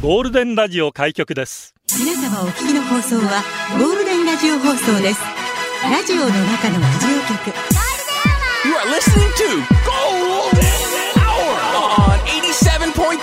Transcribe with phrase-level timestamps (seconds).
[0.00, 3.42] ゴールデンラジオ開局です皆様お聞きの放送は
[3.76, 5.20] ゴールデンラジオ放送です
[5.82, 7.50] ラジオの中のラジオ局
[8.64, 10.62] You are listening to Golden
[11.18, 13.18] Hour on 87.3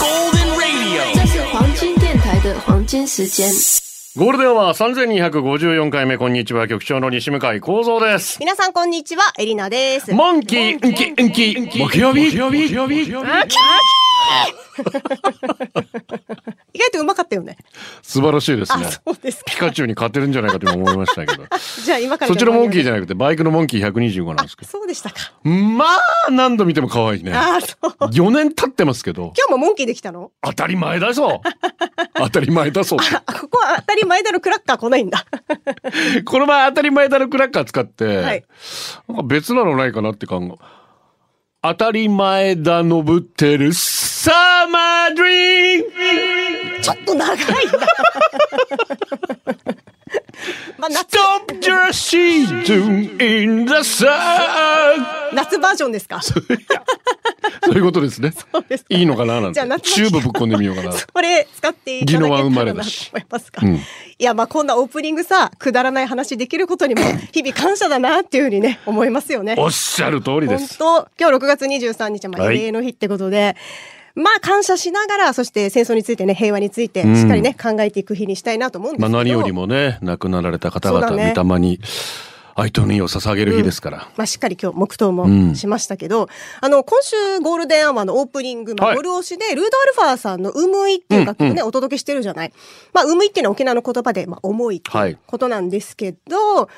[0.00, 1.02] Golden Radio.
[1.14, 3.50] 这是黄金电台的黄金时间。
[4.16, 8.38] ゴールデンは3254回目、こんにちは、局長の西向井幸三です。
[8.38, 10.14] 皆さんこんにちは、エリナです。
[10.14, 13.10] モンキー、ンキ、ンキ、木曜日、木曜日、木曜日。
[16.74, 17.56] 意外とうまかったよね。
[18.02, 18.90] 素晴らしいですあ、ね。
[18.90, 19.44] そうですか。
[19.46, 21.44] ピカチュウに勝てるんじゃないかと今思いましたけど。
[21.84, 25.16] じゃあ今からそっちのモンキーじゃゃなくて、バイクのモンキー125なんですけそうでしたか。
[25.44, 25.50] ど。
[25.50, 27.32] まあ、何度見ても可愛いね。
[27.32, 27.86] あ、そう。
[28.06, 30.32] 4年経ってますけど、今日もモンキーできたの？
[30.42, 31.40] 当たり前だぞ
[32.14, 33.16] 当たり前だぞって。
[33.16, 35.24] あ、ここは当たり前だろ、クラッカー来ないんだ。
[36.24, 38.44] この前当たり前だのクラッカー使って、はい
[39.08, 40.83] なんか別なのないかなって考え。
[41.66, 47.42] 当たり前だのぶってるサマードリームちょっと長いな。
[50.84, 54.06] まあ、夏、Stop your season in the sun!
[55.32, 56.20] 夏バージョンですか？
[57.64, 58.32] そういうことですね。
[58.52, 59.54] そうですかいいのかななんて。
[59.54, 60.92] じゃあ夏チューブぶっ込んでみようかな。
[60.92, 62.74] それ使っていなと思い
[63.30, 63.60] ますか。
[63.64, 67.00] うんいや、まあこんなオープニングさ、くだらない話できることにも
[67.32, 69.54] 日々感謝だなっていうふうにね、思いますよね。
[69.58, 70.78] おっしゃる通りです。
[70.78, 73.56] 本当今日6月23日、まあ、はい慰霊の日ってことで、
[74.14, 79.12] まあ感謝しながら、そして戦争についてね、平和について、しっかりね、考えていく日にしたいなと思うんですけど。
[79.12, 81.34] まあ何よりもね、亡くなられた方々、ね。
[81.36, 81.80] 御霊に
[82.56, 84.08] 哀悼の意を捧げる日ですから。
[84.16, 85.48] まあ、しっかり今日黙祷うん。
[85.48, 86.28] もしましたけど、
[86.60, 88.96] あの、今週ゴールデンアワーのオープニング、まあ、はい。
[88.96, 92.52] ゴル押しで、 Rude-αさんのうむいっていう楽曲ね、お届けしてるじゃない。
[92.92, 96.68] まあ、うむいっていうのは沖縄の言葉で、まあ、重いっていうことなんですけど、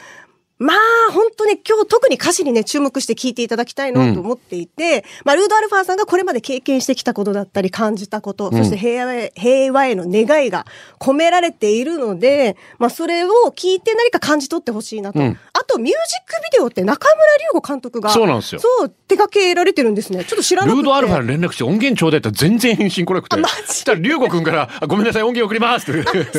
[0.59, 0.77] まあ、
[1.13, 10.65] 本当に今日特に歌詞にね、注目して聞いていただきたいなと思っていて、まあ、ルードアルファーさんがこれまで経験してきたことだったり、感じたこと、そして平和へ、平和への願いが
[10.99, 15.21] 込められているので、まあ、それを聞いて何か感じ取ってほしいなと。
[15.21, 20.25] うんあと、ミュージックビデオって中村隆吾監督が、そうなんですよそう、手掛けられてるんですね。
[20.25, 20.77] ちょっと知らなくて。
[20.77, 23.37] ルードアルファに連絡して音源ちょうだいって全然返信来なくて。
[23.37, 23.55] あマジ？
[23.67, 26.03] そしたら、リュウゴくんから、あごめんなさい、音源送りますって。
[26.05, 26.31] そうで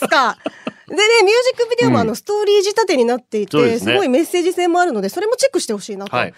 [0.00, 0.36] すか。
[0.94, 6.16] でね、ミュージックビデオもあの、ストーリー仕立てになっていて、そうですねすごいメッセージ性もあるので、それもチェックしてほしいなと。
[6.16, 6.34] はい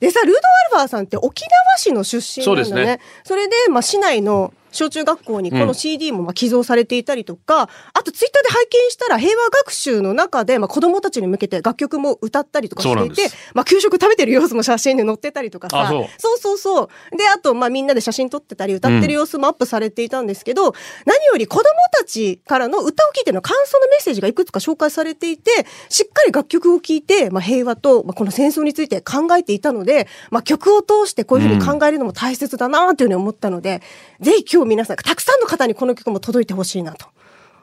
[0.00, 2.64] でさ、ルードアルファーさんって沖縄市の出身なんだね。
[2.64, 15.82] そねそれで、まあ、市内の小中学校にこの CD もまあ寄贈されていたりとか、あとツイッターで拝見したら平和学習の中で、まあ、子供たちに向けて楽曲も歌ったりとかしていてまあ、給食食べてる様子も写真で載ってたりとかさ。
[15.82, 16.06] あそう。
[16.18, 16.82] そうそうそ
[17.12, 17.16] う。
[17.16, 21.64] で、あと、まあ、みんなで写真撮ってたり、歌ってる様子もアップされていたんですけど、何より子供
[21.98, 25.50] たちからの歌を聴いての感想のメッセージがいくつか紹介されていて、
[25.88, 33.82] しっかり楽曲を聴いて、まあ、平和と、まあ、この戦争について考えていたので、まあ、曲を通してこういうふうに考えるのも大切だなというふうに思ったので、
[34.20, 37.06] ぜひ今日皆さん、たくさんの方にこの曲も届いてほしいなと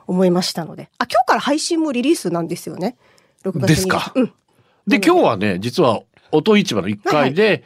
[0.07, 0.89] 思いましたので。
[0.97, 2.97] あ、今日から配信もリリースなんですよね。
[3.43, 4.11] 6月ですか？
[4.15, 4.33] うん。
[4.87, 7.63] で、今日はね、実は、音市場の1階で、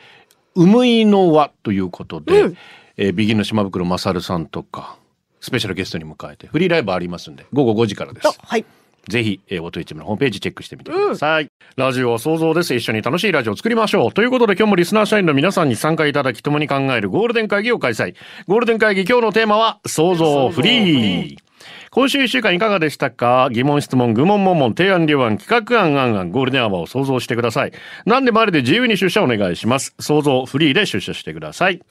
[0.56, 2.58] うむいの輪ということで、うん
[2.98, 4.98] えー BEGINの島袋優さんとか、
[5.40, 8.34] スペシャルゲストに迎えて、フリーライブありますんで、午後5時からですあ。
[8.38, 8.66] はい。
[9.08, 11.48] ぜひ、えー、音市場のホームページチェックしてみてください。
[11.76, 12.74] ラジオは想像です。
[12.76, 14.14] 一緒に楽しいラジオを作りましょう。
[14.14, 18.16] ということで今日もリスナー社員の皆さんに参加いただき共に考えるゴールデン会議を開催。
[18.48, 21.52] ゴールデン会議今日のテーマは想像フリー。
[21.92, 27.74] 今週一週間いかがでしたか疑問質問、愚問問問、提案両案、企画案案案、ゴールデンアワーを想像してください。
[28.06, 29.94] 何でもありで自由に出社お願いします。
[30.00, 31.82] 想像フリーで出社してください。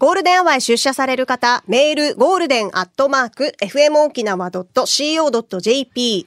[0.00, 6.26] ゴールデンアワーへ出社される方、メール、ゴールデンアットマーク、fmokinawa.co.jp、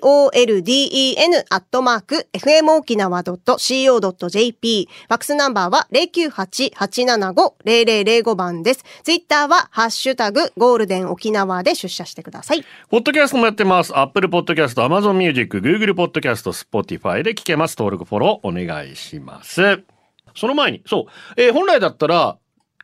[0.00, 8.84] golden アットマーク、fmokinawa.co.jp、ファックスナンバーは098-875-0005番です。
[9.02, 12.64] ツイッターは、ハッシュタグ、ゴールデン沖縄で出社してください。
[12.90, 13.92] ポッドキャストもやってます。
[13.98, 17.74] Apple Podcast、Amazon Music、Google Podcast、Spotify で聞けます。
[17.76, 19.82] 登録、フォローお願いします。
[20.36, 22.36] その前に、そう、えー本来だったら、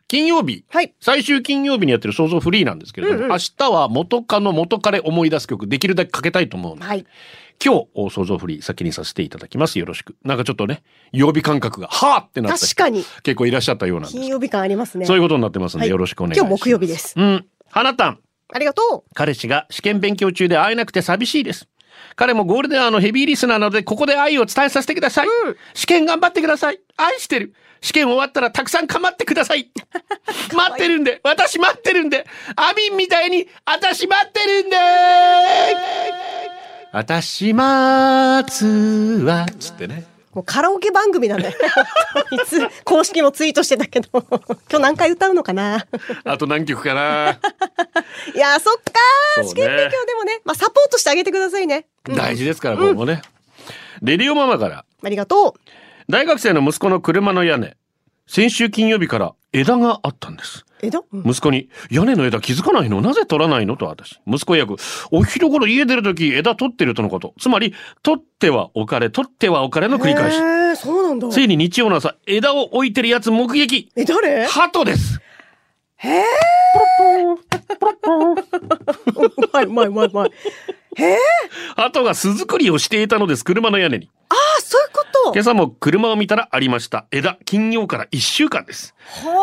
[0.07, 7.05] 金曜日、はい最終金曜日にやってる想像フリーなんですけれども、明日は元カノ元彼思い出す曲できるだけかけたいと思うので、はい。
[7.63, 9.79] 今日、お想像フリー先にさせていただきます。
[9.79, 10.15] よろしく。
[10.23, 14.27] なんかちょっとね、曜日感覚が、はーってなった人確かに結構いらっしゃったようなんです金。
[14.27, 15.05] 曜日感ありますね。
[15.05, 16.49] そういうことになってますんで、はいよろしくお願いします。
[16.49, 17.13] 今日木曜日です。
[17.17, 17.45] うん。
[17.69, 18.19] 花たん。
[18.53, 19.13] ありがとう。
[19.13, 21.67] 彼氏が試験勉強中で会えなくて寂しいです。
[22.15, 25.27] 彼もゴールデンアのヘビーリスナーなので、ここで愛を伝えさせてください。
[25.73, 26.79] 試験頑張ってください。
[26.97, 27.53] 愛してる。
[27.81, 29.69] 試験終わったらたくさん構ってください。
[30.53, 34.77] 待ってるんで、私待ってるんで、アビンみたいに、私待ってるんで
[36.91, 39.45] 私待つわ。
[39.59, 40.16] つってね。
[40.37, 41.57] もうカラオケ番組なんだよ。
[42.29, 44.39] いつ、公式もツイートしてたけど、今
[44.69, 45.87] 日何回歌うのかな
[46.25, 47.39] あと何曲かな。
[48.35, 51.87] いやー、そっか試験勉強でもね、まあ、サポートしてあげてくださいね。
[52.07, 53.23] うん大事ですから、今後ね。
[54.03, 55.71] レディオママから、ありがとう。
[56.07, 57.75] 大学生の息子の車の屋根、
[58.27, 60.66] 先週金曜日から枝があったんです。
[61.25, 63.01] 息子に、屋根の枝気づかないの？
[63.01, 63.77] なぜ取らないの？
[63.77, 64.19] と私。
[64.27, 64.75] 息子役、
[65.11, 67.33] お昼頃家出るとき枝取ってるとのこと。
[67.39, 70.31] つまり、取っては置かれ、取っては置かれの繰り返
[70.75, 71.29] しそうなんだ。
[71.29, 73.89] ついに日曜の朝、枝を置いてるやつ目撃。
[73.95, 74.45] え、誰？
[74.45, 75.19] 鳩です。
[75.99, 76.07] う
[79.51, 80.31] まいうまいうまいうまい。
[81.75, 84.09] 鳩が巣作りをしていたのです、車の屋根に。
[84.29, 87.05] あ、そういうこと今朝も車を見たらありました。
[87.11, 88.95] 枝、金曜から1週間です。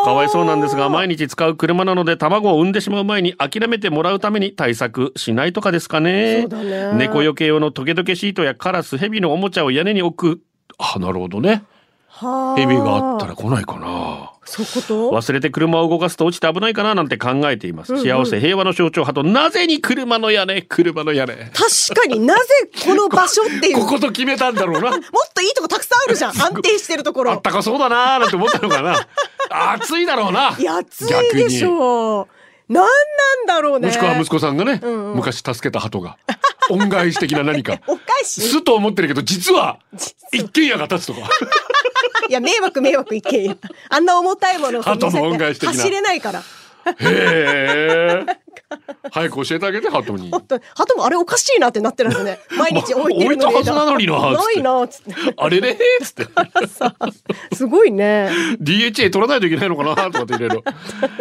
[0.05, 6.43] かわいそうなんですが、毎日使う車なので卵を産んでしまう前に諦めてもらうために対策しないとかですかね。
[6.43, 10.43] そうだね猫よけ用のトゲトゲシートやカラス、ヘビのおもちゃを屋根に置く。
[10.79, 11.65] あ、なるほどね。
[12.09, 14.33] はヘビがあったら来ないかな。
[14.44, 15.11] そこと？
[15.11, 17.96] 忘れて車を動かすと落ちて危ないかななんて考えています。
[18.02, 21.35] 幸せ、平和の象徴派と、なぜに車の屋根、車の屋根。
[21.35, 22.41] 確かになぜ
[22.85, 23.79] この場所っていう。
[23.79, 24.91] ここと決めたんだろうな。
[24.93, 25.00] もっ
[25.35, 26.31] といいとこたくさんあるじゃん。
[26.41, 27.32] 安定してるところ。
[27.32, 29.06] あったかそうだなーなんて思ったのかな。
[29.75, 30.49] 暑いだろうな。
[30.79, 32.73] 暑いでしょう。
[32.73, 32.91] なんな
[33.44, 33.88] んだろうね。
[33.88, 36.17] もしくは息子さんがね、んうん昔助けた鳩が、
[36.70, 37.79] 恩返し的な何か。
[37.87, 38.38] おかし？
[38.38, 38.41] い。
[38.41, 41.29] すと思ってるけど、実は、実一軒家が立つとか。
[42.34, 43.56] いや、迷惑迷惑一軒家。
[43.90, 46.40] あんな重たいもの走れないから。
[46.40, 46.44] へ
[47.00, 48.26] え。
[49.11, 50.31] 早く教えてあげて、鳩に。
[50.31, 52.39] 本当に鳩もあれおかしいなってなってるんですね。
[52.59, 53.55] 毎日置いてるのに。
[53.55, 55.15] 置いたはずなのになないな、つって。
[55.37, 56.67] あれれーっつって。
[56.67, 56.95] さ
[57.53, 58.31] すごいね。
[58.61, 60.65] DHA 取らないといけないのかなとかっていろいろ。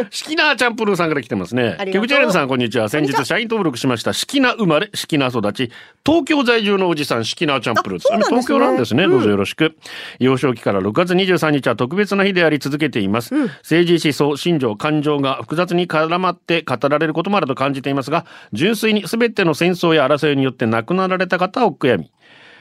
[0.10, 1.84] シキナーチャンプルーさんから来てますねあ。
[1.84, 2.90] りがとう局長エレンさん、こんにちは。
[2.90, 4.14] 先日社員登録しました。
[4.14, 5.72] シキナ生まれ、シキナ育ち、
[6.06, 8.00] 東京在住のおじさん、シキナーチャンプルー。
[8.00, 9.08] あそうなんですね東京なんですね。
[9.08, 9.76] どうぞよろしく。
[10.20, 13.34] 幼少期から6月23日は特別な日であり続けています。
[13.64, 22.12] 政治思想、心情、感情が複雑に絡まって語られることもあると感じていますが、純粋に全ての戦争や争いによって亡くなられた方を悔やみ、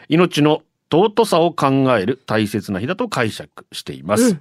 [0.09, 4.37] 命の尊さを考える大切な日だと解釈しています。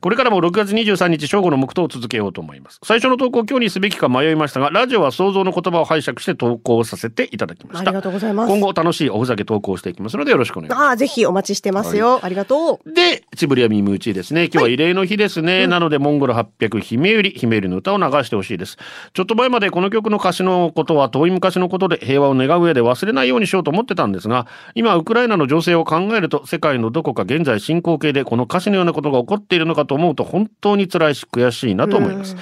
[0.00, 2.80] これからも6月23日正午の黙祷を続けようと思います。
[2.84, 7.80] 最初の投稿を今日にすべきか迷いましたが、ラジオは想像の言葉を拝借して投稿させていただきました。
[7.80, 10.82] ありがとうございます今後楽しいおふざけ投稿していきますのでよろしくお願いします。
[10.84, 12.20] ああ、ぜひお待ちしてますよ。
[12.22, 12.92] ありがとう。
[12.92, 14.44] で、チブリアミムーチーですね。
[14.44, 15.66] 今日は慰霊の日ですね。
[15.66, 18.76] なので、モンゴル800姫ゆり、姫ゆりの歌を流してほしいです。
[19.12, 32.36] ちょっと前までこの曲の歌詞のことは遠い昔のことで平和を願う上で忘れないようにしようと思ってたんですが、今、ウクライナの情勢を考えると、世界のどこか現在進行形でこの歌詞のようなことが起こっているのかと思うと、本当に辛いし悔しいなと思います。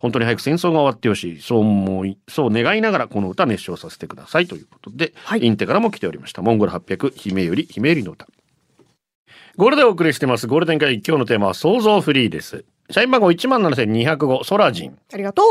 [0.00, 1.40] 本当に早く戦争が終わってほしい。
[1.40, 6.42] そう思い、そう願いながらこの歌熱唱させてくださいということで、はいインテからも来ておりました。
[6.42, 8.26] モンゴル800姫ゆり、姫ゆりの歌。
[9.56, 10.46] ゴールでお送りしてます。
[10.46, 12.64] ゴールデン会議今日のテーマは想像フリーです。
[12.90, 14.98] 社員番号17,205ソラジン。
[15.12, 15.46] ありがとう。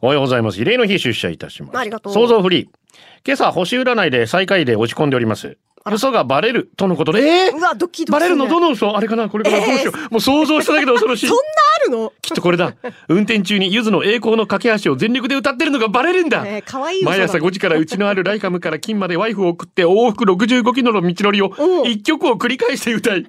[0.00, 0.60] おはようございます。
[0.60, 1.78] 異例の日出社いたします。
[1.78, 2.68] ありがとう想像フリー。
[3.24, 5.58] 今朝星占いで最下位で落ち込んでおります。
[5.86, 8.96] 嘘がバレるとのことで、えーうわ、ドキドキバレるのどのの嘘？
[8.96, 9.28] あれかな？
[9.28, 10.12] これかなえーどうしよう？
[10.12, 11.26] もう想像しただけで恐ろしい。
[11.26, 11.36] そん。
[11.36, 11.42] な
[11.76, 12.12] あるの？
[12.22, 12.74] きっとこれだ。
[13.08, 16.44] 運転中にゆずの栄光の架け橋を全力で歌ってるのがバレるんだ。
[16.46, 23.26] えー、かわいい毎朝5時からうちのあるライカムから金までワイフを送って往復65キロの道のりをうん一曲を繰り返して歌い、 う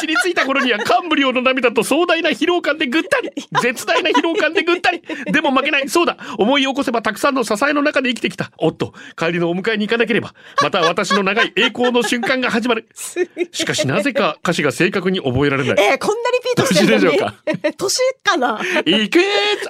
[0.00, 3.30] ちに着いた頃には感無量の涙と壮大な疲労感でぐったり、
[3.62, 5.02] 絶大な疲労感でぐったり、
[5.32, 8.50] でも負けない、そうだ、思い起こせばたくさんの支えの中で生きてきた。
[8.58, 12.88] おっと、帰りのお迎えに行かなければ、また私の長い栄光の瞬間が始まる。
[13.52, 15.76] しかしなぜか歌詞が正確に覚えられない。
[15.78, 17.78] えー、こんなリピートしてるのに年でしょうか？
[17.88, 18.60] 年かな？
[18.84, 19.22] 覚行けー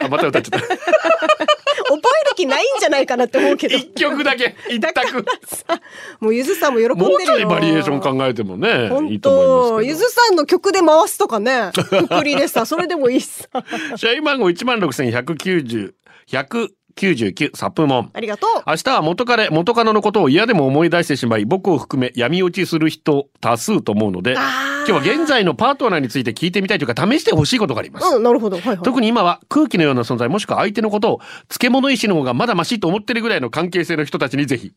[0.04, 0.66] あ、また歌っちゃった。
[0.68, 3.76] える気ないんじゃないかなって思うけど。
[3.76, 5.25] 一曲だけ、一択。
[5.46, 5.80] さ
[6.20, 7.08] もうゆずさんも喜んでるよ。
[7.08, 9.82] もうちょいバリエーション考えてもね、いい本と思い当ますけど。
[9.82, 11.70] ゆずさんの曲で回すとかね。
[11.75, 13.48] くくりでさ、それでもいいしさ。
[13.96, 15.92] 社員番号16,190、
[16.98, 18.10] 199、サプモン。
[18.12, 18.50] ありがとう。
[18.66, 28.16] 明日は元彼、元カノのことを嫌でも思い出してしまい、僕を含め闇落ちする人多数と思うので、今日は現在のパートナーについて聞いてみたいというか、試してほしいことがあります。
[28.16, 28.56] うん、なるほど。
[28.56, 28.78] はいはい。
[28.78, 34.72] 特に今は空気のような存在もしくは相手のことを漬物石の方がまだマシと思ってるぐらいの関係性の人たちにぜひ。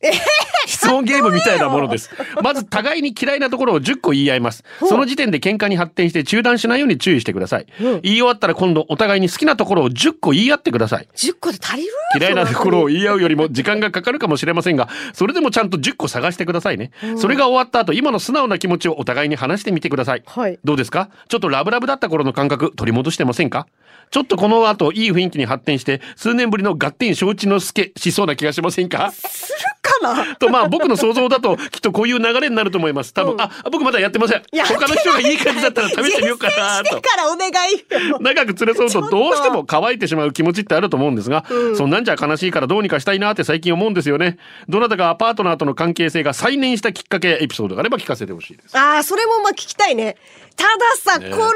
[0.66, 2.10] 質問ゲームみたいなものです。
[2.42, 4.64] まず互いに嫌いなところを10個言い合います。
[4.80, 7.66] その時点で喧嘩に発展して中断しないように注意してください。
[7.80, 11.08] 言い終わったら今度お互いに好きなところを10個言い合ってください。
[11.14, 11.88] 10個で足りる
[12.18, 16.90] 嫌いなところを言い合うよりも時間がかかるかもしれませんが、それでもちゃんと10個探してくださいね。
[17.16, 20.22] それが終わった後、今の素直な気持ちをお互いに話してみてください。
[20.26, 21.08] はいどうですか？
[21.28, 23.66] ちょっとラブラブだった頃の感覚取り戻してませんか？
[24.12, 29.10] ちょっとこの後いい雰囲気に発展して、数年ぶりの合点承知の助しそうな気がしませんか？
[29.10, 30.36] するかな？
[30.36, 33.14] とまあ僕の想像だときっとこういう流れになると思います。
[33.14, 34.42] 多分、あ僕まだやってません。
[34.52, 37.00] 他の人がいい感じだったら試してみようかなと。
[37.00, 38.18] からお願いよ。
[38.20, 41.46] 長く連れ添うとどうしても乾いてしまう気持ちってあると思うんですが、
[41.78, 44.36] そんなんじゃ悲しいからどうにかしたいなって最近思うんですよね。
[44.68, 48.76] どなたかパートナーとの関係性が再燃したきっかけエピソードがあれば聞かせてほしいです。
[48.76, 50.16] ああ、それもまあ聞きたいね。
[50.56, 51.52] たださ、ねこの、なん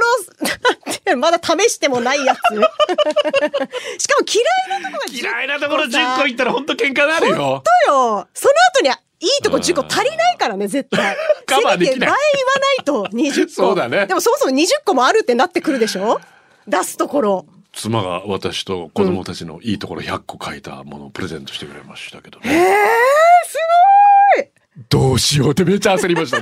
[1.05, 2.39] てまだ試してもないやつ。
[3.99, 8.29] しかも嫌いなとこが10嫌いなところ10個いったら本当喧嘩になるよよ。
[8.35, 11.17] その後に、いいとこ10個足りないからね、絶対。
[11.47, 12.17] カバーできない倍言わ
[12.61, 13.53] ないと20個。
[13.53, 16.21] そうだねでもそもそも20個もあるってなってくるでしょ？
[16.67, 17.47] 出すところ。
[17.73, 22.63] 妻が私と子供たちのいいところ100個書いたものをプレゼントしてくれましたけどね、えー、
[23.47, 23.59] す
[24.37, 24.49] ごい
[24.89, 26.39] どうしようってめっちゃ焦りました。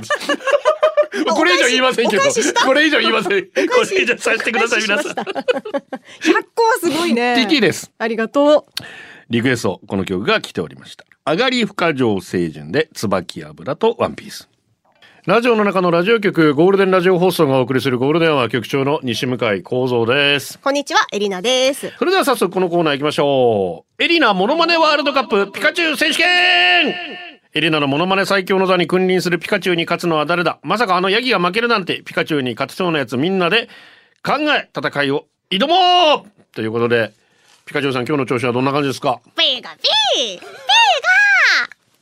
[1.33, 2.23] これ以上言いませんけど
[2.65, 3.45] これ以上言いません。
[3.47, 5.13] これ以上させてください、皆さん。
[5.13, 5.15] 100
[6.53, 7.35] 個はすごいね。
[7.47, 7.91] TT です。
[7.97, 8.83] ありがとう。
[9.29, 11.05] リクエスト、この曲が来ておりました。
[11.25, 14.49] 上がり不可上清純で、椿油とワンピース。
[15.25, 20.59] ラジオの中のラジオ局、ゴールデンラジオ放送がお送りするゴールデンは局長の西向井幸三です。
[20.59, 21.91] こんにちは、エリナです。
[21.97, 24.03] それでは早速このコーナー行きましょう。
[24.03, 30.59] エリナモノマネワールドカップピカチュウ選手権エリナのモノマネ最強の座に君臨するピカチュウに勝つのは誰だ？
[30.61, 33.69] まさかあのヤギが負けるなんてピカチュウに勝てそうなやつみんなで
[34.23, 37.13] 考え戦いを挑もうということで、
[37.65, 39.21] ピカチュウさん今日の調子はどんな感じですか？
[39.37, 40.51] ピガピーピガ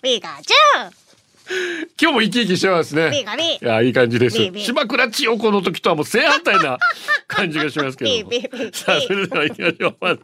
[0.01, 0.91] ピガチュ
[2.01, 3.11] 今日も生き生きしてますね。
[3.11, 4.61] ピガピいや、いい感じですビービ。
[4.61, 6.79] ー島倉千代子の時とはもう正反対な
[7.27, 8.29] 感じがしますけど
[8.73, 10.19] さあ、それでは行きましょう。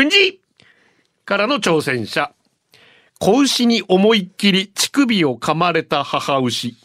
[0.00, 0.40] うんじ
[1.26, 2.30] からの挑戦者。
[3.18, 6.68] 子牛に思いっきり乳首を噛まれた母牛。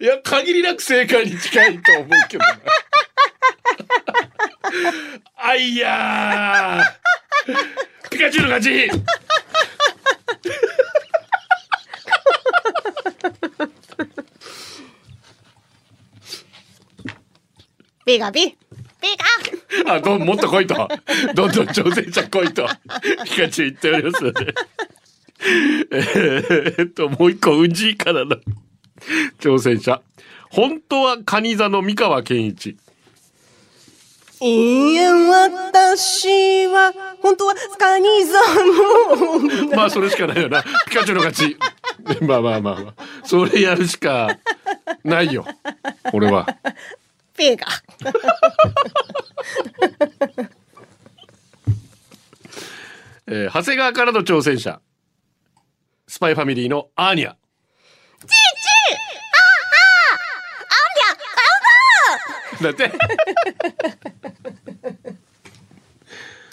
[0.00, 2.58] いや、限りなく正解に近いと思うけどな。
[5.36, 8.90] あいやーピカチュウの勝ち
[18.14, 18.56] ピガピピ
[19.84, 20.88] ガ あ、どん、もっと来いと。
[21.34, 22.68] どんどん挑戦者来いと。
[23.24, 24.54] ピカチュウ言っておりますので。
[25.90, 28.36] えーっと、もう一個、うんじいからの
[29.40, 30.00] 挑戦者。
[30.48, 32.76] 本当はカニ座の三河健一。
[34.40, 38.38] いや、私は、本当は、カニ座
[39.70, 40.62] の、まあ、それしかないよな。
[40.88, 41.56] ピカチュウの勝ち。
[42.24, 43.04] まあまあまあまあ。
[43.24, 44.38] それやるしか
[45.02, 45.44] ないよ。
[46.12, 46.46] 俺は。
[47.36, 47.66] ピガ。
[53.26, 54.80] えー長谷川からの挑戦者。
[56.06, 57.34] スパイファミリーのアーニャ。
[62.62, 62.92] だって。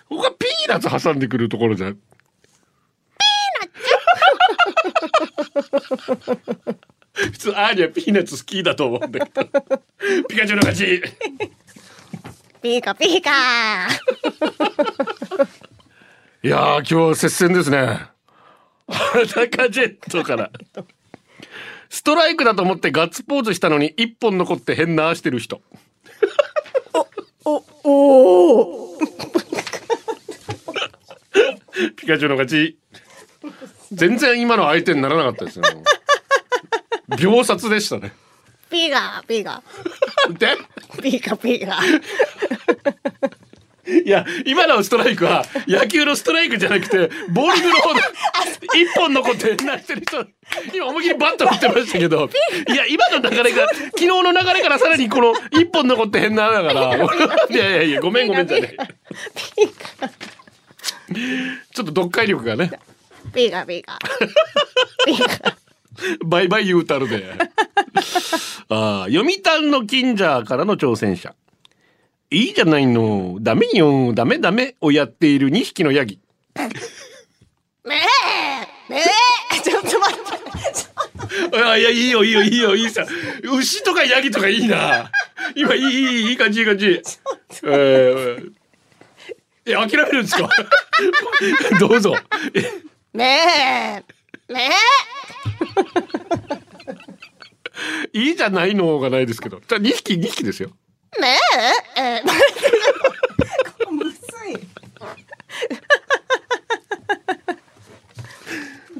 [0.09, 1.95] 他ピーナッツ挟んでくるところじゃん。
[1.95, 3.65] ピーナ
[5.67, 6.80] ッツ？
[7.29, 9.49] 普通アーニャピーナッツ好きだと思うんだけど。
[10.27, 11.03] ピカチュウの勝ち。
[12.61, 13.87] ピカピカ。
[16.43, 17.99] いやー今日接戦ですね。
[18.87, 20.51] 裸ジェットから。
[21.89, 25.61] ストライクだと思ってガッツポーズしたのに一本残って変なしてる人。
[27.43, 29.01] お、おー。
[31.95, 32.77] ピカチュウの勝ち。
[33.91, 35.65] 全然今の相手にならなかったですよ。
[37.19, 38.13] 秒殺でしたね。
[38.69, 39.61] ピガピガ。
[40.37, 40.57] で、
[41.01, 41.79] ピカピカ。
[44.05, 48.01] いや、今のストライクは野球のストライクじゃなくて、ボーリングの方で
[48.75, 50.25] 一本残って変なしてる人、
[50.73, 52.29] 今思いっきりバット振ってましたけど、
[52.69, 56.99] いや、今の流れが、昨日の流れからさらにこの一本残って変なだから、い
[57.53, 58.77] やいやいや、ごめんごめんじゃねえ。
[61.73, 62.71] ちょっと読解力がね、
[63.33, 63.99] ピカピカ。
[65.05, 65.60] ピカ。
[66.25, 67.33] バイ バイ言うたるで。
[68.69, 71.33] ああ、読谷の近所からの挑戦者。
[72.29, 73.37] いいじゃないの。
[73.41, 74.13] ダメよ。
[74.13, 76.19] ダメダメをやっている2匹のヤギ。
[77.83, 77.99] めえ
[78.89, 80.17] めえちょっと待っ
[81.51, 81.57] て。
[81.57, 83.05] あいや、いいよ、いいよ、いいよ、いいさ。
[83.43, 85.11] 牛とかヤギとかいいな。
[85.55, 87.01] 今、いい、いい、いい感じ、いい感じ。
[87.65, 88.51] えー、
[89.65, 90.49] え、諦めるんですか？
[91.79, 92.15] どうぞ。
[92.53, 92.61] え
[93.13, 93.37] めえ
[93.97, 94.03] め
[94.59, 94.69] え
[98.13, 99.61] いいじゃないのがないですけど。
[99.67, 100.71] じゃ2匹、2匹ですよ。
[101.19, 101.37] めえ
[101.97, 102.21] え
[103.91, 104.17] むず
[104.49, 104.57] い。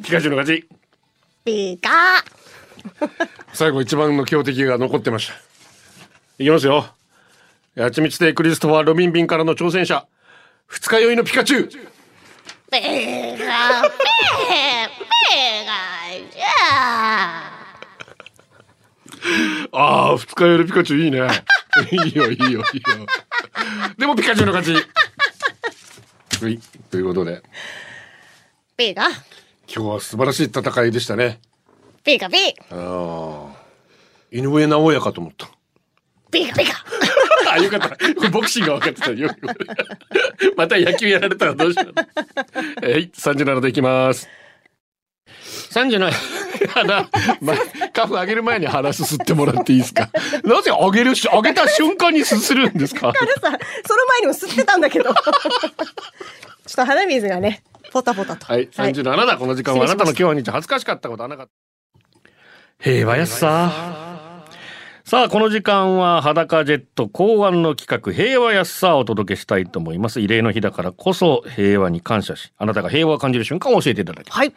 [0.03, 0.67] ピカチュウの勝ち。
[1.46, 2.24] ピカ。
[3.53, 5.34] 最後一番の強敵が残ってました。
[6.39, 6.86] いきますよ。
[7.75, 10.05] はちみつでクリストファー・ロビンビンからの挑戦者。
[10.67, 11.70] 二日酔いのピカチュウ。
[19.73, 21.19] ああ、二日酔いのピカチュウいいね。
[21.91, 22.63] いいよ、いいよ、いいよ。
[23.97, 24.83] でもピカチュウの勝ち。
[26.43, 26.59] はい、
[26.89, 27.41] ということで、
[28.75, 29.19] ピカ、今
[29.67, 31.39] 日は素晴らしい戦いでしたね。
[32.03, 32.37] ピカピ、
[32.71, 33.61] ああ。
[34.31, 35.49] 井上直也かと思った。
[36.31, 36.83] ピカピカ。
[37.53, 38.29] あ、よかった。
[38.29, 39.29] ボクシングが分かってたよ。
[40.55, 41.93] また野球やられたらどうしよう。
[41.95, 44.27] はい、37でいきます。
[45.71, 46.11] 37、
[46.67, 47.09] 鼻、
[47.41, 47.53] ま、
[47.93, 50.09] カフ上げる前に鼻すすってもらっていいですか？
[50.43, 53.11] なぜ上げるし、上げた瞬間にすするんですか？
[53.11, 55.05] さ、その前にも吸ってたんだけど。
[55.05, 55.15] ちょっ
[56.75, 58.45] と鼻水がね、ポタポタと。
[58.45, 59.37] はい、37だ。
[59.37, 61.51] この時間はあなたの今日日恥ずかしかったことはなかった。
[62.79, 63.71] 平和やっさ。
[65.03, 70.21] さあ、この時間は裸ジェット考案の企画平和やっさをお届けしたいと思います。
[70.21, 74.37] 慰霊の日だからこそ平和に感謝し、あなたが平和を感じる瞬間を教えていただきます。
[74.37, 74.53] はい。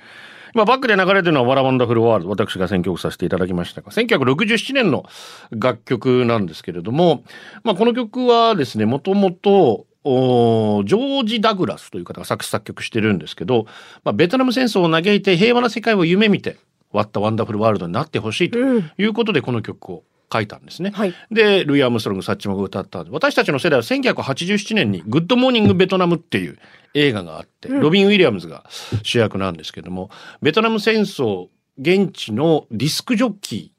[0.55, 5.05] 今バックで流れてるのは「わらワンダフルワールド」私が選曲させていただきましたが1967年の
[5.51, 7.25] 楽曲なんですけれども、
[7.65, 13.67] まあ、この曲はですねもともとジョージ・ダグラスという方が作詞作曲してるんですけど、
[14.05, 16.57] まあ、ベトナム戦争を嘆いて平和な世界を夢見て
[16.93, 20.05] 「What a Wonderful World」になってほしいということでこの曲を
[20.35, 20.91] 書いたんですね。
[20.91, 26.59] はいでルイ・アームストロングサッチモが歌った私たちの世代は1987年に「グッドモーニング・ベトナム」っていう
[26.95, 28.65] 映画があって、ロビン・ウィリアムズが
[29.03, 30.11] 主役なんですけども
[30.43, 31.49] ベトナム戦争
[31.79, 33.73] 現地のディスクジョッキ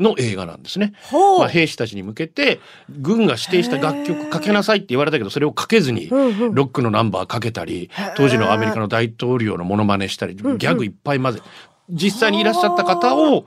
[0.00, 0.92] ーの映画なんですね。
[1.38, 6.16] まあ、兵士たちに向けて軍が指定した楽曲かけなさいって言われたけどそれをかけずにロ
[6.64, 11.40] ックのナンバーかけたり当時のアメリカの大統領のモノマネしたりギャグいっぱい混ぜ
[11.88, 13.46] 実際にいらっしゃった方を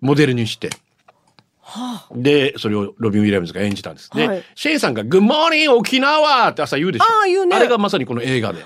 [0.00, 0.70] モデルにして。
[2.14, 4.10] で、それをロビン・ウィリアムズが演じたんです。
[4.10, 7.04] で、はいシェインさんが、Good morning 沖縄って朝言うでしょ。
[7.04, 8.64] ああ言うねあれがまさにこの映画で。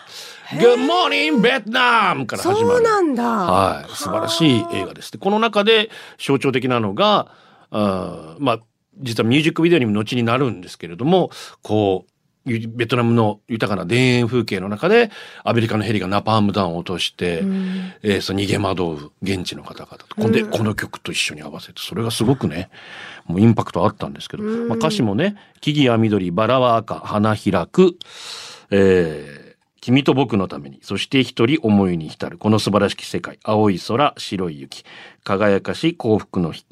[0.51, 2.67] Good morning ベトナムから始まる。
[2.69, 3.23] そうなんだ。
[3.25, 3.91] はい。
[3.95, 5.13] 素晴らしい映画です。
[5.13, 7.33] で、この中で象徴的なのが、
[7.71, 8.59] あーまあ、
[9.01, 11.31] 実はミュージックビデオにも後になるんですけれども、
[11.63, 12.18] こう、ゆ
[12.49, 15.11] ベトナムの豊かな田園風景の中で、
[15.45, 17.43] アメリカのヘリがナパーム弾を落として、
[18.03, 20.07] えーそう逃げ惑う現地の方々と。
[20.17, 20.33] ほん。
[20.33, 22.71] で、この曲と一緒に合わせて、それがすごくね、
[23.27, 27.99] もうインパクトあったんですけど、まあ、歌詞もね、木々は緑、バラは赤、花開く、
[28.71, 29.49] えー
[29.81, 34.85] 君と僕のために、そして一人思いに浸る、この素晴らしき世界、青い空、白い雪、
[35.25, 36.67] 輝かし幸福の日。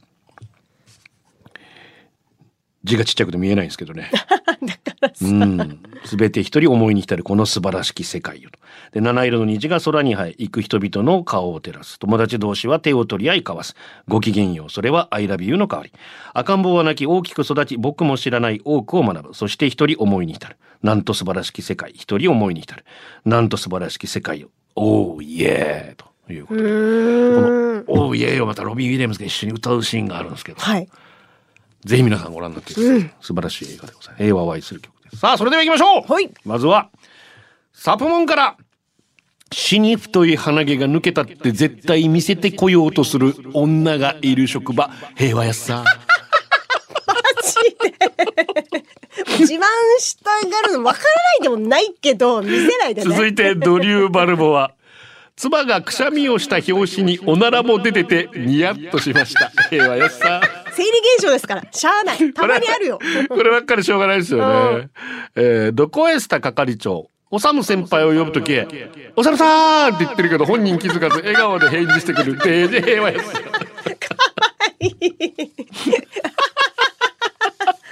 [2.86, 4.10] 字がちっちゃくて見えないんですけどね。
[5.20, 5.80] うん。
[6.04, 8.58] すべて一人思いに浸る、この素晴らしき世界よと。
[8.92, 11.98] で、七色の虹が空に行く人々の顔を照らす。
[11.98, 13.74] 友達同士は手を取り合い交わす。
[14.08, 14.70] ごきげんよう。
[14.70, 15.92] それは I love you の代わり。
[16.32, 19.34] 赤ん坊は泣き、大きく育ち、僕も知らない多くを学ぶ。
[19.34, 20.56] そして一人思いに浸る。
[20.82, 21.92] なんと素晴らしき世界。
[21.94, 22.84] 一人思いに浸る。
[23.24, 24.48] なんと素晴らしき世界よ。
[24.76, 26.68] おー、イエーということで。
[26.68, 30.60] この、おー、イエーをまたロビン・ウィリアムズが一緒に歌うシーンがあるんですけど。
[30.60, 30.88] はい。
[31.86, 33.10] ぜひ皆さんご覧になってください。
[33.20, 34.22] 素晴らしい映画でございます。
[34.24, 35.16] 平和を愛する曲です。
[35.18, 36.90] さあ、それでは行きましょうはいまずは、
[37.72, 38.56] サプモンから、
[39.52, 45.84] 死に太い鼻毛が抜けたって絶対見せてこようとする女がいる職場、平和やっさ。
[49.38, 49.68] 一番
[49.98, 50.98] したがるの分からな
[51.38, 53.14] いでもないけど、見せないでね。
[53.14, 54.72] 続いて、ドリュー・バルボは、
[55.36, 59.52] 妻がくしゃみをした表紙におならも出ててニヤッとしました。
[59.70, 60.40] 平和やっさ。
[60.76, 62.18] 生理現象ですから、しゃあない。
[62.34, 62.98] たまにあるよ。
[63.30, 64.90] こればっかりしょうがないですよね。
[65.34, 67.08] えー、どこへした係長。
[67.30, 68.54] おさむ先輩を呼ぶとき、
[69.16, 73.24] おさむさーんって言ってるけど本人気づかず笑顔で返事してくるデージ平和やつ。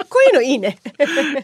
[0.09, 0.79] こういうのいいね。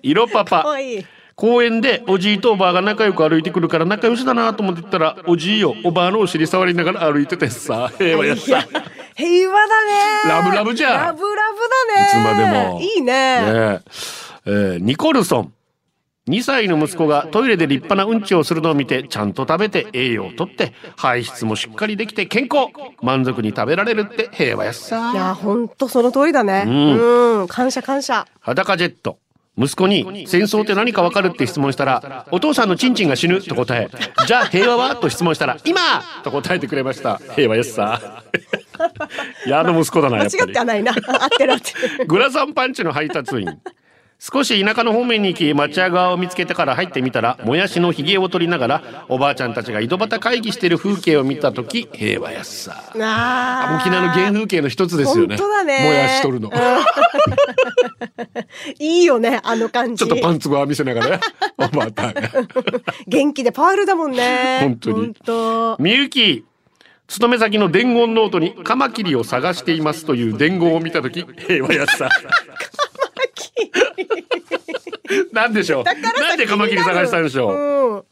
[0.03, 0.63] 色パパ。
[0.63, 1.07] かわいい。
[1.41, 8.69] 公園でおじいとおばあが仲良く歩いてくるから仲良しだなと思ってたらおじいよおばあのお尻触りながら歩いててさ平和やついやさ。
[9.17, 10.29] 平和だね。
[10.29, 11.59] ラブラブじゃんラブラブ
[11.97, 12.09] だね。
[12.09, 13.05] いつまでもいいね。
[13.05, 13.81] ねえ
[14.45, 15.53] えーニコルソン。
[16.29, 22.67] 2歳の息子がトイレで立派なうんちをするのを見てちゃんと食べて栄養をとって排出もしっかりできて健康
[23.03, 26.65] 満足に食べられるって平和やっさいや、ほんとその通りだね。
[26.67, 27.49] うん。
[27.49, 28.27] 感謝感謝。
[28.41, 29.19] 裸ジェット
[29.61, 33.91] 息子に戦争って何かわかるって質問したらお父さんのチンチンが死ぬと答え
[34.27, 34.97] じゃあ平和は？
[34.97, 35.81] と質問したら今！
[36.25, 37.19] と答えてくれました。
[37.37, 38.23] 平和やっさ
[39.47, 40.43] いやあの息子だなやっぱり。
[40.43, 40.93] 間違ってはないな。
[40.93, 42.07] 合ってる合ってる。
[42.07, 43.61] グラサンパンチの配達員
[44.23, 55.39] 少し田舎の方面に行き町屋側を見つけてから入ってみたらもやしのひげを取りながらおばあちゃんたちが井戸端会議してる風景を見た時平和やっさ沖縄の原風景の一つですよね。
[55.39, 55.79] 本当だね。
[55.85, 56.53] もやし取るの。
[58.79, 60.05] いいよね、あの感じ。
[60.05, 61.21] ちょっとパンツを見せながら
[61.57, 62.15] おばあたん
[63.07, 64.59] 元気でパールだもんね。
[64.61, 65.15] 本当に。
[65.79, 66.45] みゆき
[67.09, 72.09] 勤め先の伝言ノートにカマキリを探していますという伝言を見た時平和やっさ
[75.33, 75.85] なんでしょう？
[75.85, 77.55] なんでカマキリ探したんでしょう？
[77.55, 78.03] うん。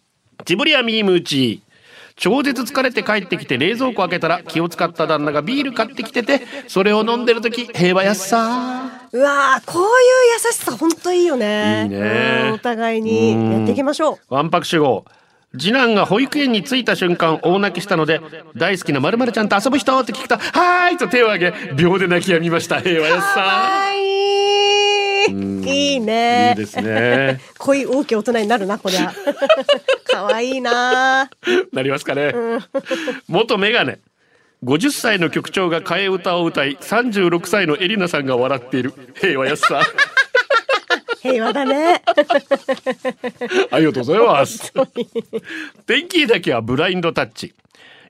[0.44, 1.62] ジブリアミームーチ
[2.16, 9.88] 超絶疲れて帰ってきて冷蔵庫開けたら気を使った旦那がビール買ってきててそれを飲んでる時平和やっさうわーこういう
[10.34, 11.84] 優しさ本当いいよね。
[11.84, 12.42] いいね。
[12.48, 13.52] うんお互いに。
[13.52, 14.34] やっていきましょう。
[14.34, 15.04] わんぱく主語
[15.56, 18.20] 次男が保育園に着いた瞬間大泣きしたので
[18.56, 22.80] 大好きなまるちゃんと遊ぶ人って聞くと「はーい!」と手を挙げ秒で泣き止みました。
[22.80, 23.90] 平和やっさは
[25.28, 25.92] い。
[25.92, 26.54] いいね。
[26.56, 29.12] いいですね 恋大きい大人になるなこりゃ。
[30.06, 31.30] 可愛いな。
[31.72, 32.34] なりますかね、
[33.28, 33.98] 元メガネ
[34.64, 39.82] 50歳の局長が替え歌を歌い36歳のエリナさんが笑っている平和やっさ
[41.22, 42.02] 平和だね。
[43.70, 44.72] ありがとうございます。
[45.86, 47.54] 天気だけはブラインドタッチ。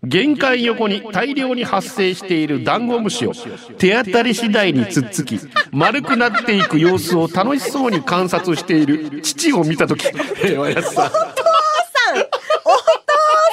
[0.02, 3.32] 玄関横に大量に発生しているダンゴムシを
[3.78, 5.40] 手当たり次第につっつき
[5.72, 10.06] 丸くなっていく様子を楽しそうに観察している父を見た時
[10.36, 11.14] 平和やすさんお父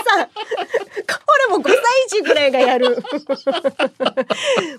[0.05, 0.31] さんこ
[1.49, 1.79] れも5歳
[2.09, 2.97] 児ぐらいがやる。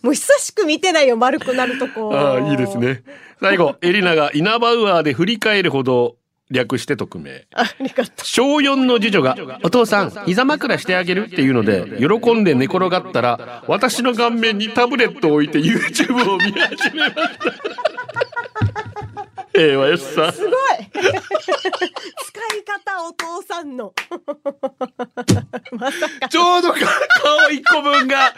[0.02, 2.14] もう久しく見てないよ丸くなるとこ。
[2.14, 2.79] ああいいです。
[2.79, 3.02] ね
[3.40, 6.16] 最後エリナがイナバウアーで振り返るほど
[6.50, 7.46] 略して匿名。
[8.22, 17.22] 小4の次女が「お父さん膝枕してあげる?」っていうので喜んで寝転がったら私の顔面にタブレットを置いて YouTube を見始めました。
[19.59, 21.02] ええわよしさんすごい使い
[22.64, 23.92] 方お父さんの。
[26.28, 26.78] ちょうどか
[27.22, 28.35] 顔一個分が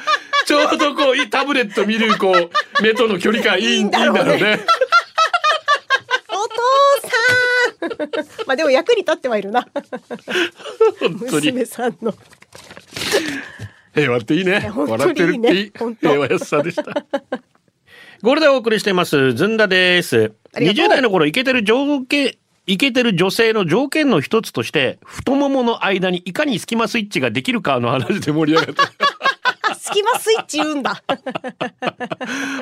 [0.47, 4.61] ちょうどこうタブレット見るこう目との距離感いいいいんだろうね。
[6.29, 6.55] お父
[8.47, 9.67] まあでも役に立ってはいるな。
[11.01, 12.15] 本当に娘さんの。
[13.95, 14.61] 平和っていいね。
[14.69, 15.73] 本当笑ってるっていい。
[16.01, 16.85] 平和やすさでした。
[18.23, 19.33] ゴールデンお送りしています。
[19.35, 20.33] ずんだです。
[20.53, 22.35] ありがとう20代の頃、イケてる条件、
[22.67, 28.93] イケてる女性の条件の一つとして、太ももの間にいかにスキマスイッチができるかの話で盛り上がった。
[29.89, 31.03] 隙間スイッチ言うんだ。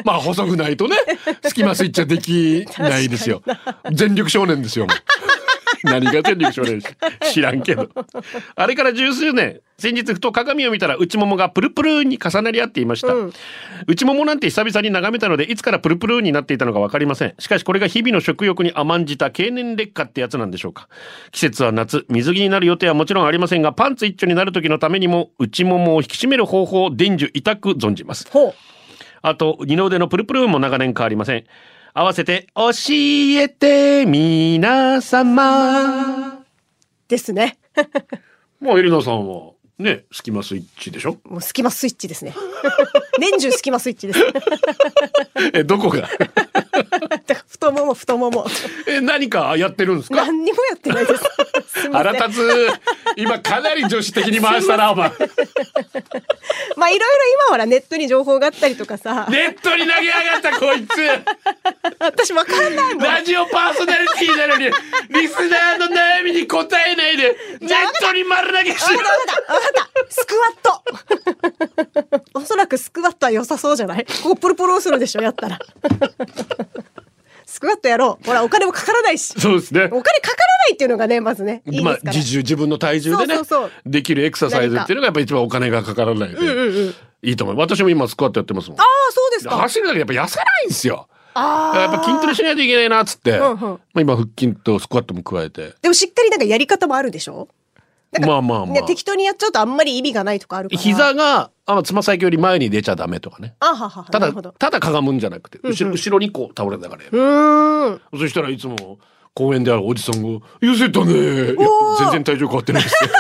[0.04, 0.96] まあ、細くないとね、
[1.44, 3.42] スキマスイッチはできないですよ。
[3.92, 4.86] 全力少年ですよ。
[5.87, 6.81] 何が全力少年
[7.33, 7.88] 知らんけど。
[8.55, 13.14] あれから十数年、先日ふと鏡を見たら内ももがプルプルに重なり合っていました。
[13.14, 13.33] うん
[13.87, 20.88] 内ももなんて久々に眺めたのでいつからプルプルになっていたのか分かりませんしかしこれが日々の食欲に甘んじた経年劣化ってやつなんでしょうか
[21.31, 28.31] 季節は夏水着になる予定はもちろんありませんがパンツ一丁になる時のためにも内ももを引き締める方法を伝授痛く存じます。
[29.22, 31.44] あと二の腕のプルプルも長年変わりません
[31.98, 36.42] 合わせて教えて皆様
[37.09, 37.56] ですね。
[38.61, 41.16] もうエリナさんはねスキマスイッチでしょ？
[41.24, 42.35] もう隙間スイッチですね。
[43.18, 44.20] 年中隙間スイッチです。
[45.54, 46.06] えどこが？
[47.66, 48.46] 太もも太もも。
[48.87, 50.16] え何かやってるんですか？
[50.24, 51.24] 何にもやってないです。
[51.92, 52.68] 腹立つ。
[53.16, 55.11] 今かなり女子的に回したなお前。
[56.76, 59.26] まあいろいろ今ほらネットに情報があったりとかさ。
[59.31, 60.90] ネットに投げやがったこいつ。
[61.98, 63.05] 私わかんないもん。
[63.05, 64.66] ラジオパーソナリティなのに
[65.11, 70.12] リスナーの悩みに答えないでネットに丸投げしろわかったわかった。
[70.12, 70.83] スクワット。
[72.35, 74.07] おそらくスクワットは良さそうじゃない？
[74.22, 75.59] ここプルプルするでしょやったら
[77.46, 78.26] スクワットやろう。
[78.26, 79.32] ほらお金もかからないし。
[79.40, 79.85] そうですね。
[79.85, 83.37] お金かからないっていうのがねまずねいいまあ自重自分の体重でね
[83.87, 86.94] できるエクササイズっていうのがやっぱ一番お金がかからないで、うんうんうん。
[87.22, 87.56] いいと思う。
[87.56, 88.80] 私も今スクワットやってますもん。
[88.80, 89.56] ああそうですか。
[89.56, 91.09] 走るだけやっぱ痩せないんですよ。
[91.35, 93.59] ああやっぱ筋トレしないといけないなっつって、うんうん。
[93.61, 95.74] まあ、今腹筋とスクワットも加えて。
[95.82, 97.48] でもしっかりなんかやり方もあるでしょ？
[98.21, 100.81] まあまあまねあ適当にやっちゃうとあんまり意味がないとかあるから。
[100.81, 103.55] 膝があつま先より前に出ちゃダメとかね。
[103.61, 107.19] あはははただただかがむんじゃなくて後ろ,、後ろにこう倒れながらやる。
[107.19, 108.01] うーん。
[108.19, 108.99] そしたらいつも
[109.35, 111.12] 公園であるおじさんが「痩せたね」
[111.99, 113.05] 全然体重変わってないです。
[113.05, 113.11] よ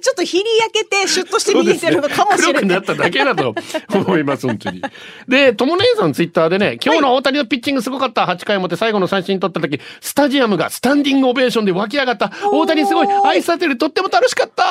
[0.00, 2.60] ちょっと日に焼けてシュッとして見えてるのかもしれない。
[2.60, 3.54] 黒くなっただけだと
[3.94, 4.82] 思います本当に。
[5.28, 8.24] でとも姉さんツイッターでね今日の大谷のピッチングすごかった。
[8.24, 12.32] 8回表最後の三振取った時スタジアムがスタンディングオベーションで湧き上がった。
[12.52, 14.64] 大谷すごい愛されてるとっても楽しかった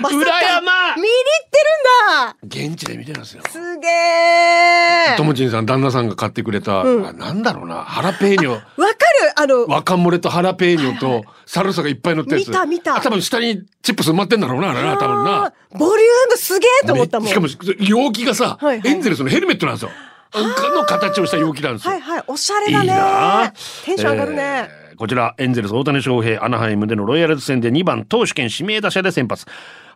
[0.00, 1.14] まさか裏山見に行
[1.46, 1.58] って
[2.52, 3.42] るんだ現地で見てますよ。
[3.48, 8.50] すげえともちんさん、旦那さんが買ってくれた、うんあなんだろうな、ハラペーニョ。
[8.50, 8.96] わかる
[9.36, 12.48] あの、ワカモレとハラペーニョとサルサがいっぱい乗ったやつ。
[12.48, 17.28] 見た見たあ多分下にチップス埋まってんだろうな、あれな、多分なボリュームすげえと思ったもん。
[17.28, 19.90] しかも、容器がさ、はいはいエンゼルスのヘルメットなんですよ。
[20.34, 21.92] の形をした容器なんですよ。
[21.92, 22.86] はいはい、おしゃれいいだね。
[22.88, 23.52] な
[23.84, 24.68] テンション上がるね。
[24.74, 29.46] えーこちら、エンゼルス大谷翔平、アナハイムでのロイヤルズ戦で2番投手兼指名打者で先発。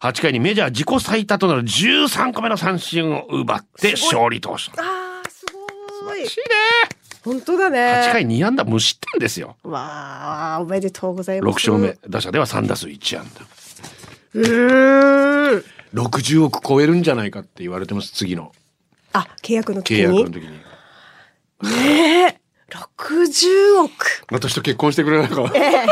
[0.00, 4.70] 8回にメジャー自己最多となる13個目の三振を奪って勝利投手。
[4.80, 5.44] あー、す
[6.06, 6.20] ごい。
[6.20, 6.30] いいね。
[7.22, 8.08] 本当だ8ね。
[8.12, 9.56] 回2安打無失点ですよ。
[9.62, 11.70] わあ、おめでとうございま6す。
[11.70, 11.98] 勝目。
[12.08, 13.44] 打者では3打数1安打。
[14.36, 15.64] うーん。
[15.92, 18.52] 60億超えるんじゃないかって言われてます、次の
[19.14, 20.32] あ、契約の時契約のに。
[20.32, 20.50] 時に。
[21.70, 22.40] ねえ。
[22.98, 23.92] 60億。
[24.32, 25.48] 私と結婚してくれないか？
[25.54, 25.86] ええ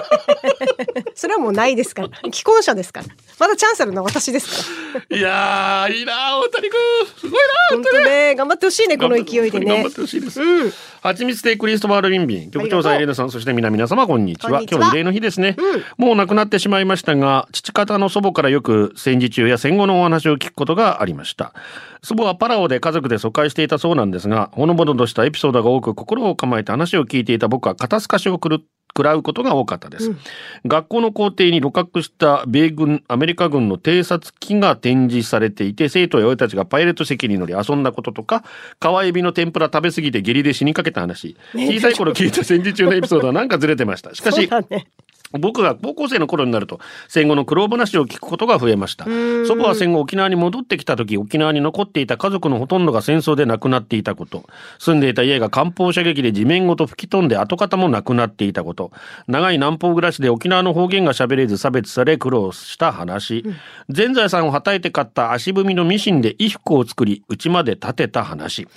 [1.15, 2.09] それはもうないですから。
[2.33, 3.07] 既婚者ですから。
[3.39, 5.17] まだチャンスあるのは私ですから。
[5.17, 6.79] いやー、いいなー、大谷君。
[7.21, 7.39] すごいな
[7.71, 9.93] 本当ね、頑張ってほしいね、この勢いでね頑張っ。
[9.93, 10.43] てほしいです。
[10.43, 10.73] うん。
[11.03, 12.51] はちみつでクリストファール・ビンビン。
[12.51, 14.51] 局長さん、エレナさん、そして皆皆様、こんにちは。
[14.51, 15.55] こんにちは今日慰霊の日ですね。
[15.99, 21.53] もう亡くなってしまいましたが、父方の祖母からよく戦時中や戦後のお話を聞くことがありました。
[22.05, 30.11] 祖母はパラオで家族で疎開していたそうなんですが、ほのぼのとしたエピソードが多く心を構えて話を聞いていた僕は肩透かしをくる食らうことが多かったです、
[30.67, 38.45] 学校の校庭に露覚した米軍アメリカ軍の偵察機が展示されていて生徒や親たちがパイレット席に乗り遊んだこととか
[38.81, 41.37] 川エビの天ぷら食べ過ぎて下痢で死にかけた話。
[41.55, 44.15] 小さい頃聞いた戦時中のエピソードはなんかずれてました。
[44.15, 44.51] しかし。
[45.39, 49.05] 僕が高校生の頃になると戦後の苦労話を聞くことが増えました。
[49.05, 54.45] 祖母は戦後沖縄に戻ってきた時沖縄に残っていた家族のほとんどが戦争で亡くなっていたこと。
[54.79, 58.93] 住んでいた家が艦砲射撃で地面ごと吹き飛んで跡形もなくなっていたこと。
[59.27, 63.45] 長い南方暮らしで沖縄の方言が喋れず差別され苦労した話、
[63.89, 68.69] 全財産をはたいて買った足踏みのミシンで衣服を作り家まで建てた話。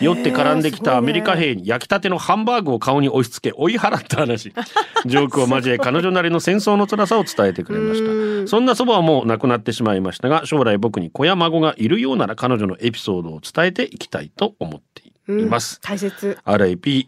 [0.00, 4.52] 酔って絡んできたアメリカ兵に焼きたてのハンバーグを顔に押し付け追い払った話。
[5.06, 8.48] ジョークを交え彼女なりの戦争の辛さを伝えてくれました。
[8.48, 14.80] そんな祖母はもう亡くなってしまいましたが将来僕に子や孫がいるようなら彼女のエピソードを伝えていきたいと思っ
[15.26, 16.38] ています、大切。
[16.44, 17.06] RIP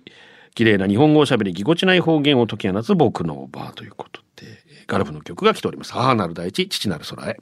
[0.54, 4.46] 綺麗な日本語をしゃべりぎこちない方言を解き放つ僕のおばあということで
[4.87, 5.92] ガルフの曲が来ております。
[5.92, 7.38] 母なる大地父なる空へ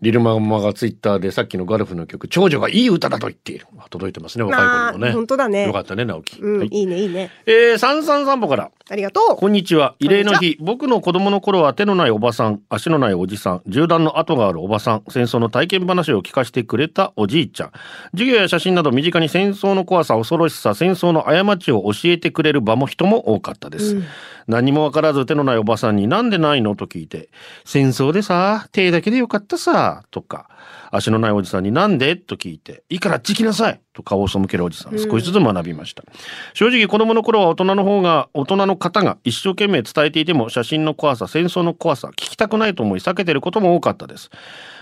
[0.00, 7.30] リルマンマがツイッターでさっきのガルフの曲長女がいい歌だと言っている届いてますね若いあー子にもね本当だねよかったね直樹、うん、はいいいね、いいね。
[7.46, 9.94] えー、三三散歩からありがとこんにちは。
[10.00, 10.58] 慰霊の日。
[10.60, 17.72] 僕の子供の頃は手のないおばさん、足のないおじさん、銃弾の跡があるおばさん、戦争の体験話を聞かせてくれたおじいちゃん。
[18.12, 24.02] 授業や写真など身近に戦争の怖さ、恐ろしさ、戦争の過ちを教えてくれる場も人も多かったです。
[24.46, 26.76] 何もわからず手のないおばさんになんでないの？
[26.76, 27.30] と聞いて、
[27.64, 30.48] 戦争でさ、手だけでよかったさ、とか、
[30.90, 32.16] 足のないおじさんになんで？
[32.16, 34.98] と聞いて、いいからあっち来なさいと顔を背けるおじさん。
[34.98, 36.04] 少しずつ学びました。
[36.52, 44.30] 正直子供の頃は大人の方が、大人の方が一生懸命伝えていても写真の怖さ、戦争の怖さ、聞きたくないと思い避けてることも多かったです。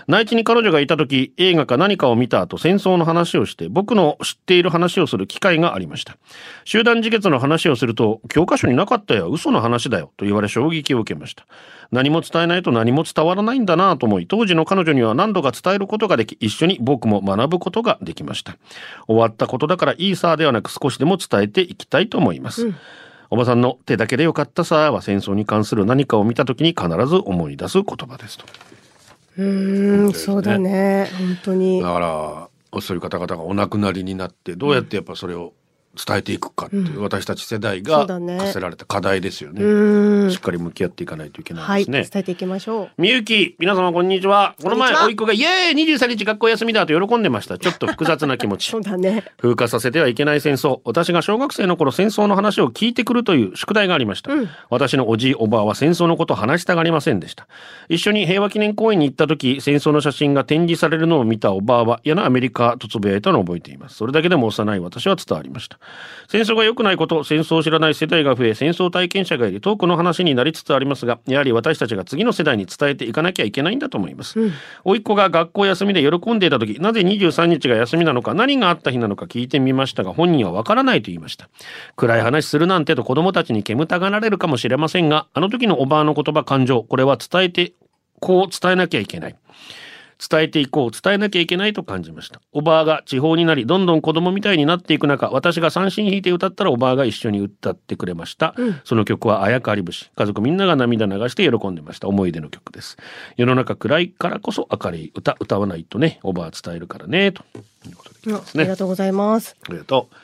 [0.07, 6.17] 内地に彼女がいた時、映画か何かを見た後、戦争の話をして、僕の知っている話をする機会がありました。
[6.65, 11.45] 集団自決の話をすると、教科書になかったよ、嘘の話だよ、と言われ衝撃を受けました。
[11.91, 18.57] 何も伝えないと何も伝わらないんだなと思い、当時の彼女には何度か伝えることができ、一緒に僕も学ぶことができました。
[19.07, 22.73] 終わったことだからいいさではなく少しでも伝えていきたいと思います。
[23.29, 28.45] おばさんの手だけでよかったさは戦争に関する何かを見た時に必ず思い出す言葉ですと。
[29.37, 29.43] う。
[29.43, 31.09] ん、そうだね。
[31.17, 31.81] 本当に。
[31.81, 35.53] だからそういう方々がお亡くなりになってどうやってやっぱそれを
[35.95, 39.63] 伝えていくかっていう、私たち世代そが課せられた課題ですよね。
[39.63, 40.43] うーんしっ。
[40.43, 42.07] かり向き合っていかないといけなはいい、ですね。
[42.11, 43.01] 伝えていきましょう。
[43.01, 44.55] みゆき、皆様こんにちは。
[44.61, 47.57] この前、こんにちはおいっ子が、イエーイ !23 日学校休みだと喜んでました。
[47.57, 48.77] ちょっと複雑な気持ちそ。
[48.77, 49.23] うだね。
[49.41, 50.81] 風化させてはいけない戦争。
[50.83, 54.31] 私が小学生の頃戦争の話を聞いてくるという宿題がありました。
[54.69, 57.47] 私のおじいおばあは戦争のことを話したがりませんでした。
[57.89, 63.95] 一緒に平和記念公園に行った時、戦争の写真が展示されるのを見たおばあは、嫌なアメリカとつぶやいたのを覚えています。
[63.95, 65.79] それだけでも幼い私は伝わりました。
[66.27, 74.39] 戦争が良くないこと、戦争を知らない世代が増え、戦争体験者がいる遠くの話になりつつありますが、やはり私たちが次の世代に伝えていかなきゃいけないんだと思います。
[74.83, 81.49] 甥っ子が学校休みで喜んでいた時、なぜ23日が休みなのか、何があった日なのか聞いてみましたが、本人はわからないと言いました。
[81.95, 87.73] 暗い話するなんてと子供たちに煙たがられるかもしれませんが、あの時のおばあの言葉感情、これは伝えて、
[88.19, 89.35] こう伝えなきゃいけない。
[90.29, 92.39] 伝えていこう伝えなきゃいけないと感じました。
[92.51, 98.55] おばあが地方になりどんどん子供みたいになっていく中私が三振弾いて歌ったらおばあが一緒に歌ってくれました、
[98.85, 102.07] その曲は「あやかり節」家族みんなが涙流して喜んでました。
[102.07, 102.97] 思い出の曲です。
[103.37, 107.43] 世の中暗いからこそ明るい歌歌わないとねおばあ伝えるからねと
[107.87, 109.55] いうことでありがとうございます。
[109.67, 110.15] ありがとう。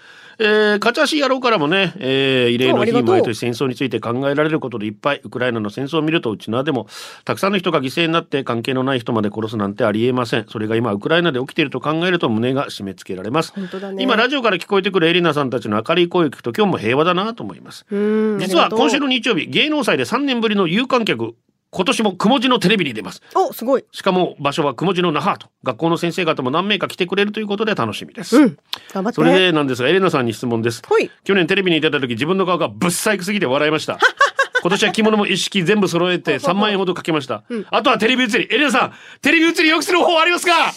[0.42, 6.88] えー、カチャシ野郎からもね、えー、慰霊の日毎年戦争について考えられることでいっぱいウクライナの戦争を見るとうちなでも
[7.26, 13.54] たくさんの人が犠牲になって関係のない人まで殺すなんてありえませんそれが今ウクライナで起きていると考えると胸が締め付けられます。
[13.60, 13.68] ね。
[14.02, 17.86] 今ラジオから聞こえてくるエリナさんたちの明るい声を聞くと今日も平和だなと思います。
[17.92, 18.40] うん。
[18.40, 21.36] 実は今週の日曜日芸能祭で3年ぶりの有観客
[21.72, 23.86] 今年もくも字のテレビに出ますお、すごい。
[23.92, 28.58] しかも場所はくも字の那覇と学校の先生方も何名か来てくれるということで楽しみです、うん。
[28.94, 29.16] 頑張って。
[29.16, 31.12] それでなんですがエレナさんに質問ですほい。
[31.24, 34.00] 去年テレビに出た時自分の顔がぶっ細工すぎて笑いました
[34.62, 40.74] 今年は着物も一式全部揃えて3万円ほどかけました、あとはテレビ映りエレナさんテレビ映りよくする方法ありますか？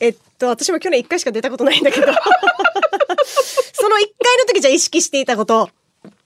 [0.00, 2.06] えっと、私も去年一回しか出たことないんだけど。
[3.72, 5.70] その一回の時じゃ意識していたこと。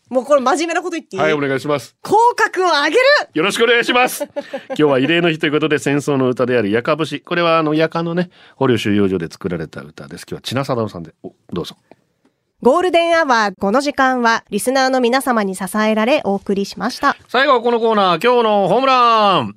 [0.08, 1.96] もうこれ真面目なこと言っていい、はいお願いします。
[2.02, 3.02] 口角を上げる！
[3.34, 4.24] よろしくお願いします。
[4.24, 10.26] 今日は慰霊の日ということで戦争の歌であるやか節これはあのやかのね捕虜収容所で作られた歌です。
[10.28, 11.14] 今日は千奈貞夫さんで。
[11.22, 11.76] おどうぞ。
[12.60, 17.16] ゴールデンアワー、この時間は、リスナーの皆様に支えられ、お送りしました。
[17.28, 19.54] 最後はこのコーナー今日のホームラン。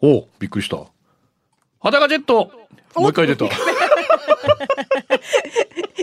[0.00, 0.76] おびっくりした。
[1.80, 2.52] 裸ジェット。
[2.94, 3.46] もう一回出た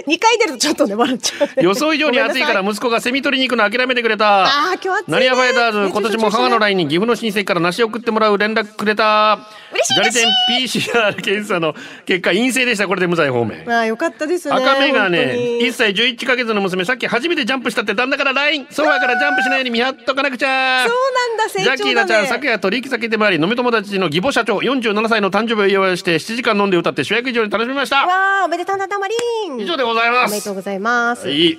[0.07, 1.63] 2回出るとちょっとね、笑っちゃう。
[1.63, 4.43] 予想以上に暑いから息子がセミ取りに行くの諦めてくれた。
[4.43, 5.17] あー今日暑いね。
[5.19, 9.39] 成屋ファイターズ今年も母の LINE に岐阜の親戚から梨を送ってもらう連絡くれた。
[9.73, 12.87] 嬉しい左点 PCR 検査の結果陰性でした。
[12.87, 13.69] これで無罪方面。
[13.69, 14.55] ああ、よかったですね。
[14.55, 15.65] 赤目がねに。
[15.67, 20.85] 1歳11ヶ月の娘さっき初めてジャンプしたって旦那から LINE ソファーからジャンプしないように見張っとかなくちゃ。
[20.87, 22.07] そうなんだ、成ジャッキー長だね。
[22.07, 28.05] ナちゃん昨夜取引先でもあり飲み友達の義母社長47歳の誕生日を祝いして7時間飲んで歌って主役以上に楽しみました。
[28.05, 29.15] わあ、おめでとうなたまり
[29.49, 29.59] ん。
[29.59, 31.29] 以上でございまおめすでとうございます。
[31.29, 31.57] いい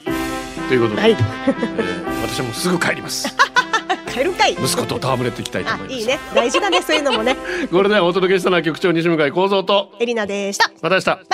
[0.69, 1.11] ということで、はい。
[1.13, 3.29] えー私はもうすぐ帰ります
[4.13, 4.53] 帰るんかい。
[4.55, 6.19] 息子と戯れていきたいとあ思い、ますいいね。
[6.35, 7.37] 大事だね、そういうのもね。
[7.71, 10.69] これではお届けしたのは局長西向井幸三とエリナでした。
[10.83, 11.29] また明日バイバイ。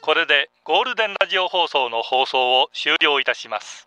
[0.00, 3.86] これでゴールデンラジオ放送の放送を終了いたします